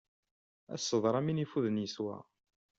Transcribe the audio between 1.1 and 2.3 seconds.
am win ifuden yeswa.